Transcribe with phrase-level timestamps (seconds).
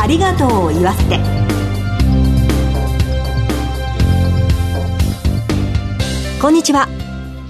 [0.00, 1.18] ありがとうを言わせて。
[6.40, 6.86] こんにちは。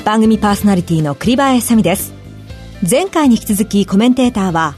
[0.03, 2.15] 番組パーソナリティの栗林さみです。
[2.91, 4.77] 前回に引き続きコメンテーターは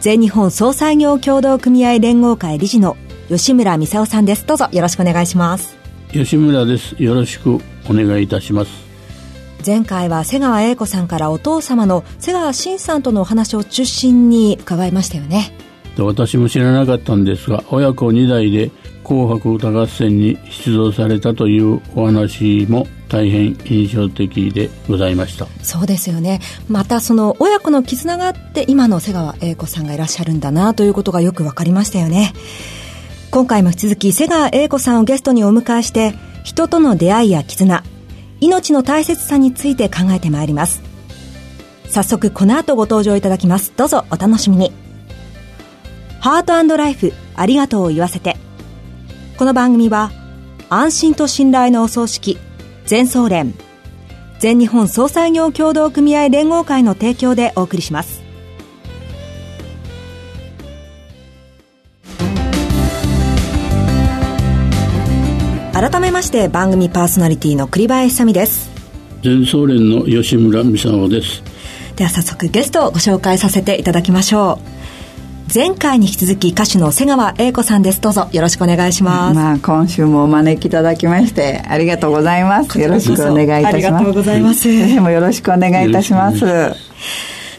[0.00, 2.98] 全日本総裁業協同組合連合会理事の
[3.28, 4.46] 吉村美沙さんです。
[4.46, 5.78] どうぞよろしくお願いします。
[6.12, 6.94] 吉村です。
[7.02, 7.60] よろしくお
[7.94, 8.70] 願いいたします。
[9.64, 15.67] 前回は瀬川栄子さんからお父様の瀬川慎さんとのお話を中心に伺いましたよね
[16.04, 18.70] 私も知らなかったんですが親子2代で
[19.04, 25.46] 「紅白歌合戦」に出場されたというお話も大変印象的でございました。
[25.62, 26.40] そうですよね。
[26.68, 32.32] またその親子の絆があって今の瀬川栄子さんがいらっしゃるんだなということがよく分かりましたよね。
[33.30, 37.82] 今回も引き続き瀬川栄子さんをゲストにお迎えして人との出会いや絆
[38.40, 40.82] 命の大切さについて考えてまいります。
[41.88, 43.72] 早速この後ご登場いただきます。
[43.76, 44.87] どうぞお楽しみに。
[46.20, 48.36] ハートライフありがとうを言わせて。
[49.38, 50.10] この番組は
[50.68, 52.38] 安心と信頼のお葬式
[52.86, 53.54] 全総連
[54.40, 58.20] 全日本総裁業協同組合連合会の提供でお送りします。
[65.72, 68.70] 改めまして番組パーソナリティの栗林さみです。
[69.22, 71.44] 全総連の吉村美沙です。
[71.94, 74.77] では早速ゲストをご紹介させていただきましょう
[75.52, 78.02] 前回に引き続き歌手の瀬川栄子さんです。
[78.02, 79.34] どうぞよろしくお願いします。
[79.34, 82.78] まあ今週もお招きいただきましてありがとうございます。
[82.78, 83.66] よろしくお願いいたします。
[83.66, 84.68] ありがとうございます。
[85.00, 86.44] もよろしくお願いいたします。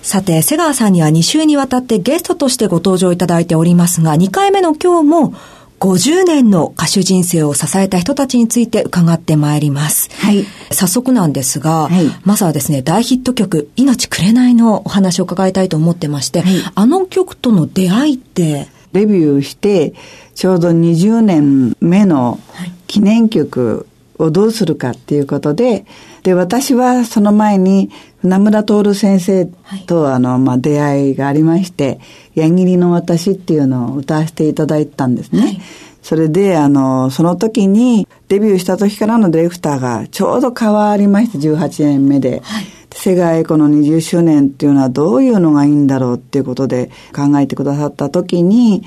[0.03, 5.33] さて、瀬川さんには2週にわたってゲストとしてご登場いただいておりますが、2回目の今日も
[5.79, 10.09] 50年の歌手人生を支えた人たちについて伺ってまいります。
[10.15, 10.45] はい。
[10.71, 19.93] 早速なんですが、はい、まずはですね、大ヒット曲、命くれないのお話を伺いたいと思ってまして、はい、あの曲との出会いって、デビューして、
[20.35, 22.39] ちょうど20年目の
[22.87, 23.87] 記念曲
[24.17, 25.85] をどうするかっていうことで、
[26.23, 27.89] で、私はその前に
[28.21, 29.45] 船村徹先生
[29.87, 31.99] と、はい、あの、まあ、出会いがありまして、
[32.35, 35.41] 矢切の私っていうのを歌わせていただいたんですね。
[35.41, 35.61] はい、
[36.01, 42.41] それで、あの、その時に、デビューした時からのディレクターがちょうど変わりまして、18年目で。
[42.43, 48.83] はい世界エコの20周年っていうのはどういうのがいいんだろうっていうことで考えてくださった時に、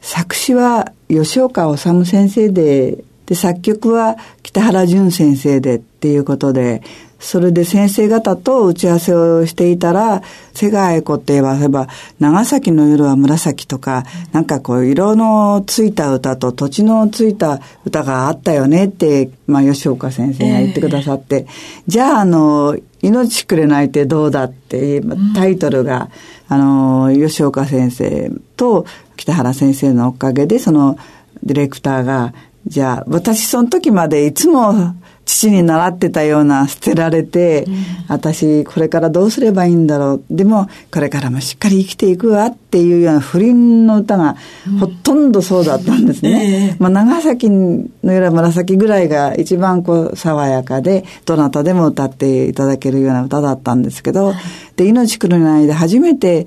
[0.00, 6.82] 作詞は吉岡治先生で、で、作曲は北原淳先生でっていうことで、
[7.26, 10.22] それで先生方と打ち合わせをしていたら、
[10.54, 11.88] 瀬川栄子って言えば、例えば、
[12.20, 21.46] 長崎の夜は紫とか、なんかこう、色のついた歌と土地のついた歌があったよねって、まあ、吉岡先生が言ってくださって、えー、
[21.88, 25.02] じゃあ、あの、命くれないってどうだって
[25.34, 26.10] タイトルが、
[26.46, 28.86] あの、吉岡先生と
[29.16, 30.96] 北原先生のおかげで、その、
[31.42, 32.34] ディレクターが、
[32.68, 34.94] じゃあ、私その時までいつも
[35.26, 37.74] 父に習ってたような捨てられて、うん、
[38.08, 40.24] 私これからどうすればいいんだろう。
[40.30, 44.36] でもこれからもしっかり生きていくわっていうような不倫の歌が
[44.78, 46.76] ほとんどそうだったんですね。
[46.78, 54.36] うん、まあ長崎の夜は紫ぐらいが一番こう爽やかで、どなたでも歌っていただけるような歌だったんですけど、はい、
[54.76, 56.46] で、命くるないで初めて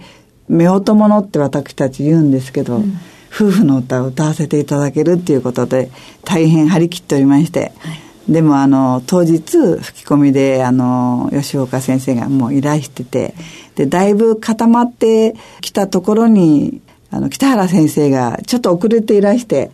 [0.49, 2.97] 夫婦ものって私たち言うんですけど、うん。
[3.31, 5.91] 夫婦の歌を歌わせていただけるっていうことで
[6.25, 9.41] 大変張り切っておりまして、はいでもあの当日
[9.81, 13.33] 吹き込みであの吉岡先生がもういらしてて
[13.75, 19.71] でだいぶ固まってきたところにあの北原先生がちょっと遅れていらして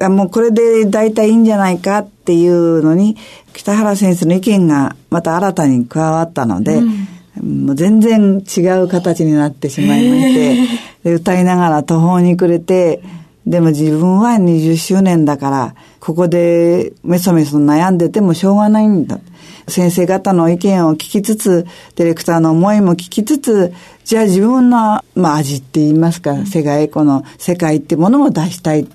[0.00, 3.16] あもうこれで大体いいんじゃないかっていうのに
[3.52, 10.56] 北原先生の意見がまた新たに加わったので、うん、もう全然違う形になってしまいまして
[11.02, 13.02] で歌いながら途方に暮れて
[13.48, 19.20] でも自分は20周年だからここでメソメソ悩んでてもしょうがないんだ。
[19.68, 23.72] 先生方の意見を聞きつつ、ディレクターの思いも聞きつつ、
[24.04, 28.86] じゃあ自分の、まあ、味って言いますか、世界エコの世界ってものも出したい。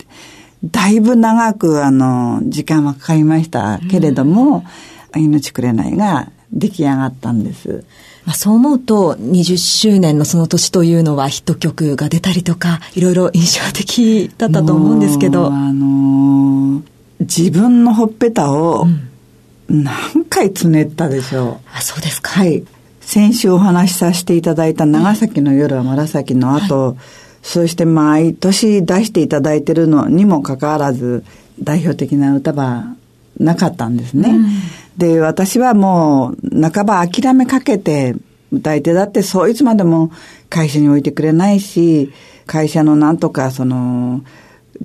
[0.63, 4.63] だいぶ長く、あの、時間はかかりましたけれども、
[5.15, 7.83] うん、命くれないが出来上がったんです。
[8.25, 15.47] まあ、そう思うと、20周年のその年というのはヒット曲が出たりとか、いろいろ印象的だったと思うんですけど。
[15.47, 16.93] あのー
[17.23, 18.85] 自分のほっぺたを
[19.69, 22.31] 何回つねったでしょう、うん、あそうですか。
[22.31, 22.63] はい。
[23.01, 26.97] 先週お話しさせていただいた長崎の夜は紫の後、はい、
[27.41, 31.25] そして毎年出していただいてるのにもかかわらず
[31.61, 32.95] 代表的な歌は
[33.37, 34.45] なかったんですね、うん、
[34.97, 38.15] で私はもう半ば諦めかけて
[38.51, 40.11] 歌い手だってそういつまでも
[40.49, 42.11] 会社に置いてくれないし、
[42.45, 44.23] 会社のなんとかその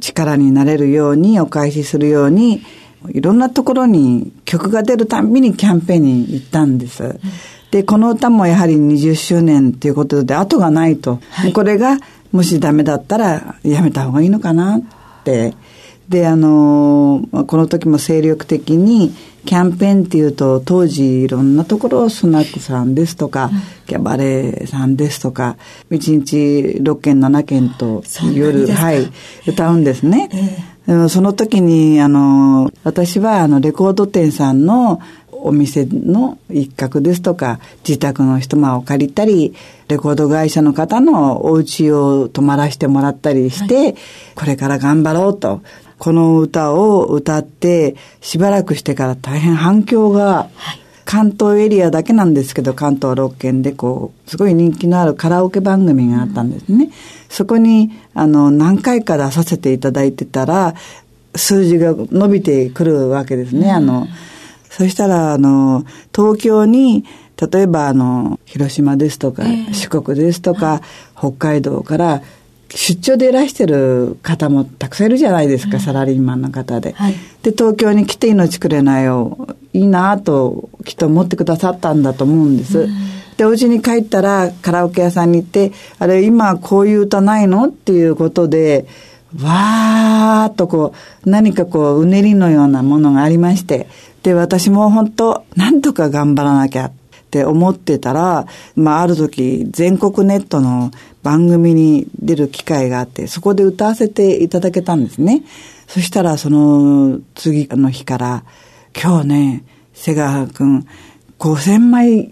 [0.01, 2.63] 力になれるようにお返しするように、
[3.11, 7.05] いろんなところに曲が出るたんびにキャンペーンに行ったんです。
[7.05, 7.21] うん、
[7.71, 11.21] で、この歌もやはり20周年ということで後がないと。
[11.31, 11.99] はい、これが
[12.33, 14.83] もしダメだったらやめた方がいいのかなっ
[15.25, 15.55] て。
[16.09, 19.15] で、あの、この時も精力的に
[19.49, 23.51] キャンペーンっていうと当時いろんなところスナックさんですとか、
[23.87, 25.57] キャバレーさんですとか
[25.91, 26.37] 1日
[26.83, 28.03] 6件7件と
[28.35, 29.11] 夜はい
[29.47, 30.29] 歌うんですね、
[30.87, 35.01] えー、その時にあの私はあのレコード店さんの
[35.43, 39.55] お店の一角ですとか、自宅の一間を借りたり、
[39.89, 43.95] レコード会社の方のお家を泊まらせてもらったりして、はい、
[44.35, 45.63] これから頑張ろうと。
[45.99, 50.49] この歌を歌ってしばらくしてから大変反響が、
[51.05, 56.91] 関東エリアだけなんですけど、関東6県でこう、すごい人気のあるカラオケ番組があったんですね。
[57.31, 60.75] そこに、あの、何回か出させていただいてたら、
[61.35, 63.71] 数字が伸びてくるわけですね。
[63.71, 64.07] あの、
[64.71, 65.85] そしたら、あの、
[66.15, 67.05] 東京に、
[67.53, 70.83] 例えば、あの、広島ですとか、四国ですとか、
[71.17, 72.23] 北海道から
[72.69, 76.93] 出張でいらしてる方もたくさんいるじゃないですか、サラリーマンの方で。
[76.97, 82.89] はい、で、東京に来て命くれないをいいなときっと思ってくださったんだと思うんです。
[83.37, 87.67] で、お家に帰ったらカラオケ屋さんに行って、あれ今こういう歌ないの？
[87.67, 88.87] っていうことで、
[89.41, 90.93] わーっとこ
[91.25, 93.87] う、何かこう、うねりのようなものがありまして、
[94.29, 96.93] で、私も本当、なんとか頑張らなきゃっ
[97.31, 98.47] て思ってたら、
[98.77, 100.91] まあ、ある時、全国ネットの
[101.23, 105.45] 番組に出る機会があって、そこで歌わせていただけたんですね。
[105.87, 108.45] そしたら、その次の日から、
[108.95, 109.65] 今日ね、
[109.95, 110.87] 瀬川くん、
[111.39, 112.31] 5000枚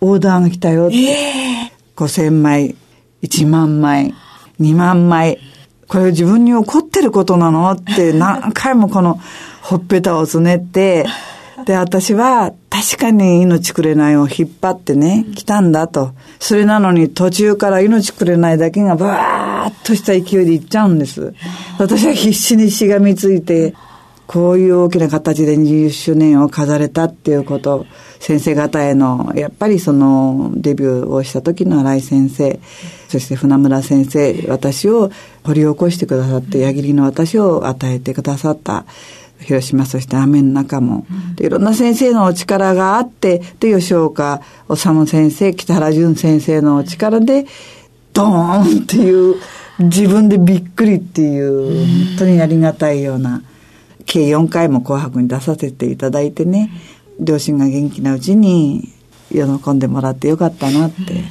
[0.00, 0.96] オーダーが来たよって。
[0.96, 2.74] えー、5000枚、
[3.22, 4.14] 1万枚、
[4.58, 5.38] 2万枚。
[5.88, 7.70] これ自分に起こってることなの？
[7.70, 9.20] って何回もこの
[9.60, 11.06] ほっぺたをつねって、
[11.66, 16.12] で、私は確かに命くれないを引っ張ってね、来たんだと。
[16.38, 21.34] それなのに途中から命くれないだけがバーッとした勢いで行っちゃうんです。
[21.78, 23.74] 私は必死にしがみついて、
[24.26, 27.86] こういう大きな形で20周年を飾れたっていうこと、
[28.20, 32.60] 先生方への、やっぱりそのデビューをした時の新井先生、
[33.08, 35.10] そして船村先生、私を
[35.44, 38.86] 掘り起こしてくださって、矢切の私を与えてくださった。
[39.44, 41.06] 広島、そして雨の中も、
[41.36, 47.46] でいろんな先生のお力があって、で、吉岡治先生、北原淳先生のお力で、
[48.12, 49.36] ドーンっていう、
[49.78, 53.42] 自分でびっくりっていう、本当にありがたいような、
[54.06, 56.70] 計4回も紅白に出させていただいてね、
[57.20, 58.92] 両親が元気なうちに
[59.30, 61.24] 喜んでもらってよかったなって、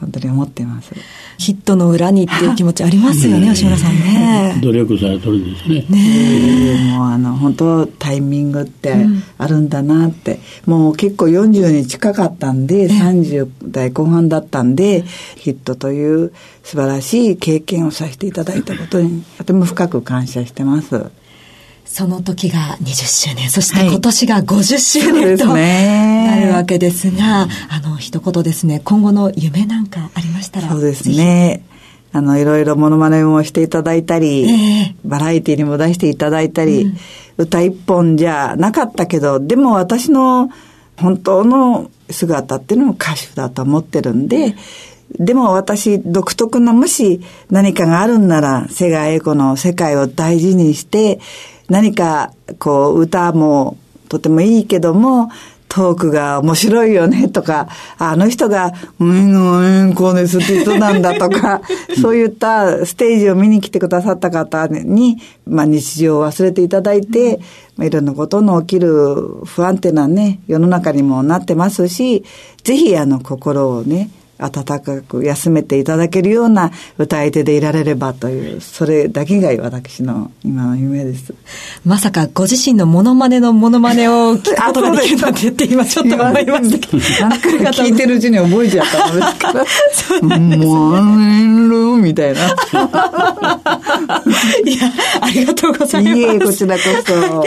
[0.00, 0.92] 本当に思ってます。
[1.38, 4.58] ヒットの裏にっていう気持ちありますよね、吉村さんね。
[4.62, 5.84] 努力されとるんですね。
[5.88, 8.94] ねもうあの、本当タイミングって
[9.38, 10.40] あるんだなって。
[10.66, 15.04] うん、もう結構40に近かったんで、30代後半だったんで、
[15.36, 21.10] ヒットという素晴らしい経験をさせていただいたことに、とても深く感謝してます。
[21.98, 30.68] その時が20周年、そして今年が50周年、はい、となるわけですが、ね、あの、一言ですね、今後の夢なんかありましたら。
[30.68, 31.64] そうですね。
[32.12, 36.96] あの、いろいろモノマネもしていただいたり、えー、バラエティにも出していただいたり、うん、
[37.36, 40.50] 歌一本じゃなかったけど、でも私の
[40.98, 44.54] 本当の姿っていうのも歌手だと思ってるんで、
[45.18, 51.18] でも私独特のもし何かがあるんなら、瀬川栄子の世界を大事にして、
[51.68, 53.76] 何かこう歌も
[54.08, 55.30] とてもいいけども、
[55.68, 61.60] トークが面白いよねとか、あの人が、うんうん、こうですって人なんだとか、
[62.00, 67.38] そういったステージを見に来てくださった方に、まあ日常を忘れていただいて、
[67.76, 72.24] まあ、いろんなことの起きる不安定なね、世の中にもなってますし、
[72.64, 81.34] ぜひあの心をね、温かく休めていただけるような歌い手でいられればという、それだけが私の今の夢です。
[81.84, 86.98] まさかご自身のモノマネのモノマネを聞くことができるなんてって今ちょっと思いましたけど。
[87.68, 89.64] 聞いてるうちに覚えちゃったのですから。
[89.92, 90.62] そうなんです
[92.00, 92.48] みたいな。
[94.64, 94.90] いや、
[95.20, 96.18] ありがとうございます。
[96.18, 97.44] いえ、こちらこそ。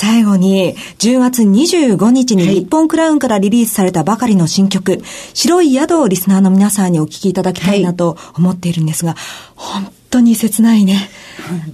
[0.00, 5.02] 最後に、10月25日に日本クラウンからリリースされたばかりの新曲、
[5.34, 9.14] 白い宿をリススナーの皆さんにお聞きいただきたいなと思っているんですが、
[9.56, 11.10] はい、本当に切ないね。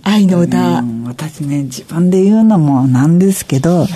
[0.05, 0.83] 愛の歌。
[1.05, 3.87] 私ね、自分で言うのもなんですけど、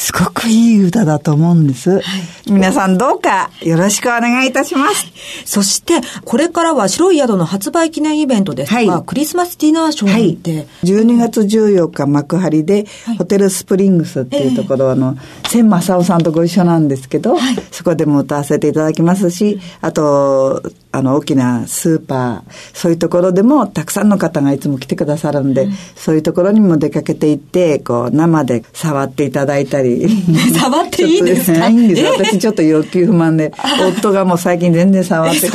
[0.00, 1.90] すごくいい歌だと思うんです。
[1.90, 2.02] はい、
[2.50, 5.12] 皆さんどうかよろしくお願いいたします。
[5.44, 12.86] そして、これからは白い宿の発売記念イベントですが、はい、クリスマスディナーショーって、はい、12月14日幕張で、
[13.18, 15.18] ホテルスプリングスっていうところ、えー、あの、
[15.50, 17.36] 千正夫さんとご一緒なんですけど、
[17.70, 30.08] そこでも歌わせていただきますし、あと、あの、大きなスーパー、そういうところでもたくさんの方がいつも来てくださるんで、うん、そういうところにも出かけていって、こう、生で触っていただいたり。
[30.58, 31.68] 触っていいんですか？
[31.68, 32.02] いいんです。
[32.02, 33.52] 私ちょっと欲求不満で、
[33.98, 35.50] 夫がもう最近全然触って、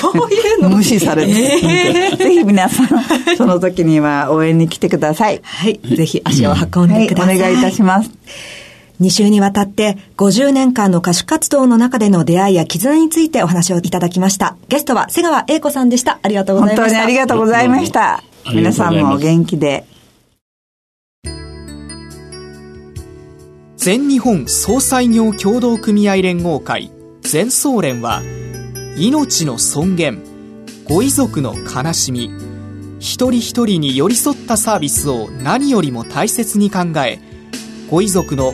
[0.61, 2.87] 無視されて、えー、ぜひ皆さん、
[3.37, 5.41] その時には応援に来てください。
[5.43, 5.79] はい。
[5.95, 7.39] ぜひ足を運んでください。
[7.39, 8.09] はい、お願いいたします。
[9.01, 14.57] 2週にわたって50年間の歌手活動の中での出会いや絆についてお話をいただきました。
[14.69, 16.19] ゲストは瀬川栄子さんでした。
[16.21, 16.81] ありがとうございました。
[16.81, 18.23] 本当にありがとうございました。
[18.53, 19.85] 皆さんもお元気で。
[23.85, 28.23] 全日本総裁業協同組合連合会全総連は
[28.97, 30.23] 命の尊厳
[30.89, 32.31] ご遺族の悲しみ
[32.99, 37.19] 一人一人に寄り添ったサービスを何よりも大切に考え
[37.91, 38.53] ご遺族の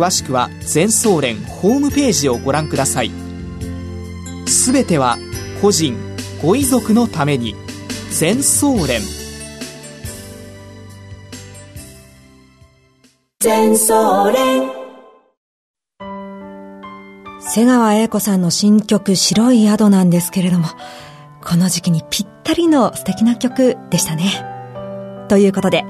[0.00, 3.10] 詳しくは全総連ホームページをご覧ください。
[4.46, 5.18] すべては
[5.60, 5.94] 個人
[6.40, 7.54] ご遺族のために。
[8.10, 9.02] 全総連。
[13.40, 14.70] 全総連。
[17.40, 20.68] 瀬川栄子さんの新曲白い宿なんですけれども
[21.42, 25.26] この時期にぴったりの素敵な曲でしたね。
[25.28, 25.84] ということで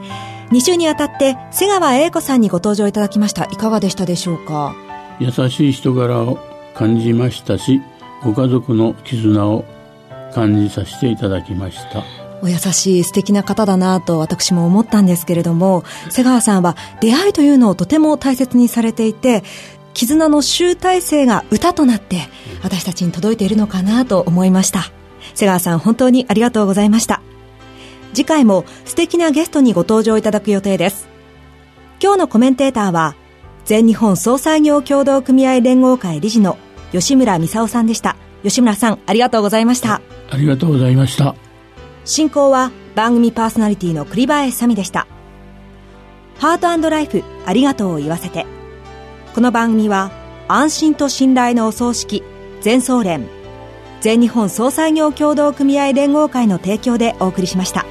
[0.50, 3.44] 2週にわたって瀬川栄子さんにご登場いただきました。
[3.44, 4.74] いかがでしたでしょうか？
[5.20, 6.38] 優しい人柄を
[6.74, 7.80] 感じましたし
[8.22, 9.64] ご家族の絆を
[10.34, 12.04] 感じさせていただきました。
[12.42, 19.44] お優しい素敵な方だなと私も思ったんですけれども瀬川さんは出会いというのをとても大切にされていて
[19.92, 22.28] 絆の集大成が歌となって
[22.62, 24.84] 私たちに届いているのかなと思いました。
[25.34, 27.20] 瀬川さん本当にありがとうございました
[28.12, 31.08] 次回も素敵なゲストにご登場いただく予定です。
[32.02, 33.14] 今日のコメンテーターは、
[33.64, 36.58] 全日本総裁業協同組合連合会理事の
[36.92, 38.16] 吉村美沙さんでした。
[38.42, 40.00] 吉村さん、ありがとうございました。
[40.30, 41.34] ありがとうございました。
[42.04, 45.06] 進行は番組パーソナリティの栗林さみでした。
[46.38, 48.46] ハートライフありがとうを言わせて。
[49.34, 50.10] この番組は
[50.48, 52.24] 安心と信頼のお葬式
[52.62, 53.28] 全総連
[54.00, 57.84] 全日本総裁業協同組合連合会の提供でお送りしました。